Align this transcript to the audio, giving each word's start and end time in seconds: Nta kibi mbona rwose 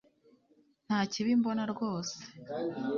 Nta 0.87 0.99
kibi 1.11 1.31
mbona 1.39 1.63
rwose 1.73 2.17